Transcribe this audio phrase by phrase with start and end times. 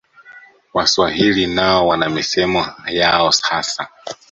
[0.73, 3.87] Waswahili nao wana misemo yao hasa